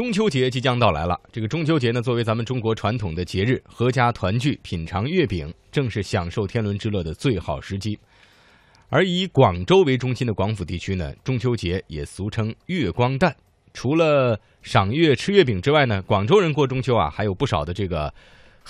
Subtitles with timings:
[0.00, 1.20] 中秋节即将到来了。
[1.30, 7.98] 这个中秋节呢，作为咱们中国传统的节日，阖家团聚、品尝月饼，正是享受天伦之乐的最好时机。
[8.88, 13.36] 而以广州为中心的广府地区呢，中秋节也俗称月光诞。
[13.74, 18.10] 除了赏月、吃月饼之外呢，广州人过中秋啊，还有不少的这个。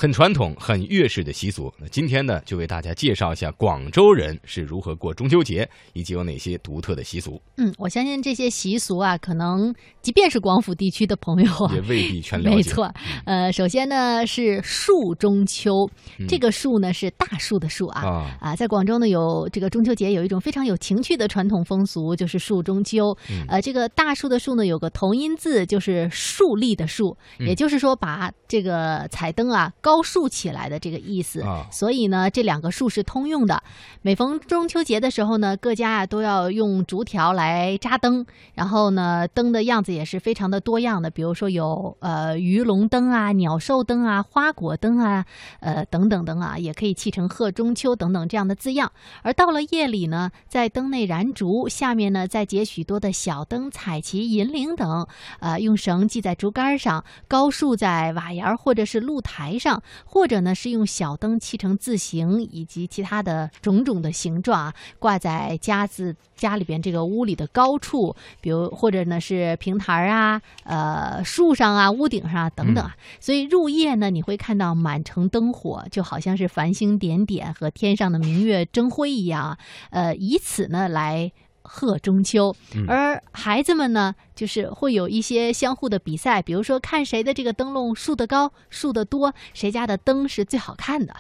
[0.00, 1.70] 很传统、很粤式的习俗。
[1.78, 7.38] 那今天呢，就为大家介绍一下广州人是如何过中秋节，以及有哪些独特的习俗。
[7.58, 12.56] 嗯，我相信这些习俗啊，可能即便是广府地区的朋友啊，也未必全了解。
[12.56, 12.90] 没错，
[13.26, 15.86] 呃，首先呢是树中秋，
[16.26, 23.14] 这个树呢是大树的树啊啊，在广州呢有这个中秋节有一种非常有情趣的传统风俗，就是树中秋。
[23.48, 29.70] 呃，这个大树的树呢有个同音字，就是树立的树，也就是说把这个彩灯啊。
[29.89, 33.62] 高竖起来的这个意思，所以呢，这两个树是通用的。
[34.02, 45.24] 每逢中秋节的时候呢，各家啊都要用竹条来扎灯，然后呢，灯的样子也是非常的多样的，比如说有呃鱼龙灯啊、鸟兽灯啊、花果灯啊，
[45.60, 48.90] 呃等等等啊，也可以砌成贺中秋等等这样的字样。
[49.22, 55.06] 而到了夜里呢，在灯内燃烛，下面呢再结许多的小灯、彩旗、银铃等，
[55.40, 59.69] 呃，用绳系在竹竿上，高竖在瓦檐或者是露台上。
[60.04, 72.96] 或者呢，是用小灯砌成字形以及其他的种种的形状啊，挂在家子家里边这个屋里的高处，比如或者呢是平台啊、呃树上啊、屋顶上啊等等啊。
[73.20, 79.58] 所以入夜呢，你会看到满城灯火，就好像是繁星点点和天上的明月争辉一样，
[79.90, 81.32] 呃，以此呢来。
[81.72, 82.54] 贺中秋，
[82.88, 91.14] 而孩子们呢，就是会有一些相互的比赛，比如说看谁的这个灯笼竖得高、竖得多，谁家的灯是最好看的。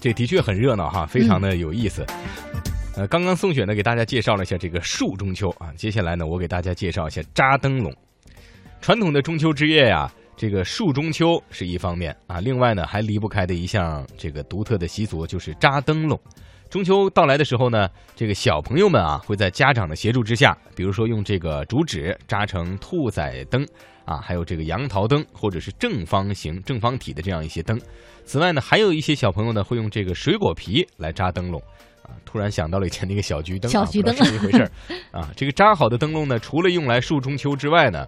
[0.00, 2.04] 这的确很热闹哈，非常的有意思。
[2.96, 7.94] 呃，刚刚宋雪呢给大家介绍了一下这个树中秋啊，接下来呢我给大家介绍一下扎灯笼。
[8.80, 16.18] 传统的中秋之夜呀，这个树中秋是一方面啊，另外呢还离不开的一项这个独特的习俗就是扎灯笼。
[16.70, 23.66] 中秋到来的时候呢，这个小朋友们啊会在家长的协助之下，比如说用这个竹纸扎成兔仔灯
[24.04, 27.78] 啊，还有这个杨桃灯，或者是正方形、正方体的这样一些灯。
[28.24, 31.60] 此外呢，还有一些小朋友呢会用这个水果皮来扎灯笼
[32.04, 32.14] 啊。
[32.24, 34.70] 突然想到了以前那个小桔 灯，小桔灯是一回事儿
[35.10, 35.28] 啊。
[35.34, 38.06] 这个扎好的灯笼呢，除了用来树中秋之外呢，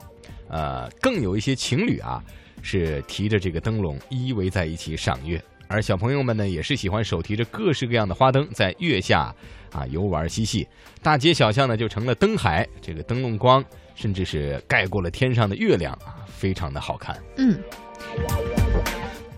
[0.48, 2.22] 呃，更有一些情侣啊
[2.62, 5.42] 是提着这个灯笼依偎在一起赏月。
[5.72, 9.34] 而小朋友们呢，也是喜欢手提着各式各样的花灯，在月下
[9.72, 10.68] 啊游玩嬉戏，
[11.02, 17.18] 大街小巷呢就成了灯海，这个灯笼光甚至是盖过了天上的月亮啊，非常的好看。
[17.38, 17.58] 嗯。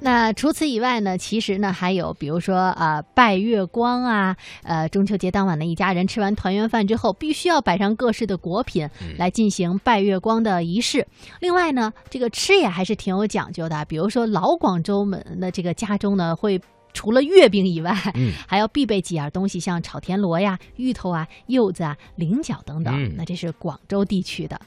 [0.05, 11.07] 那除此以外呢，其实呢还有，比如说啊，拜月光啊，呃，中秋节当晚呢，一家人吃完团圆饭之后，必须要摆上各式的果品来进行拜月光的仪式。
[11.41, 16.61] 另外呢，这个吃也还是挺有讲究的，比如说老广州们的这个家中呢，会
[16.93, 17.95] 除了月饼以外，
[18.47, 23.15] 还要必备几样东西，像炒田螺呀、芋头啊、柚子啊、菱角等等。
[23.17, 24.61] 那这是广州地区的。